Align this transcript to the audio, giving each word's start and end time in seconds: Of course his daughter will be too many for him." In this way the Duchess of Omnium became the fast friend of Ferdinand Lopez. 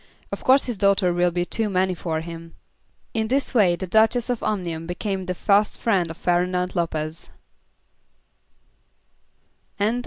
Of 0.31 0.43
course 0.43 0.65
his 0.65 0.79
daughter 0.79 1.13
will 1.13 1.29
be 1.29 1.45
too 1.45 1.69
many 1.69 1.93
for 1.93 2.21
him." 2.21 2.55
In 3.13 3.27
this 3.27 3.53
way 3.53 3.75
the 3.75 3.85
Duchess 3.85 4.31
of 4.31 4.41
Omnium 4.41 4.87
became 4.87 5.27
the 5.27 5.35
fast 5.35 5.77
friend 5.77 6.09
of 6.09 6.17
Ferdinand 6.17 6.75
Lopez. 6.75 7.29